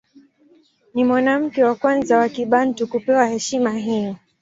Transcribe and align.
Ni 0.93 1.03
mwanamke 1.03 1.63
wa 1.63 1.75
kwanza 1.75 2.17
wa 2.17 2.29
Kibantu 2.29 2.87
kupewa 2.87 3.27
heshima 3.27 3.71
hiyo. 3.73 4.15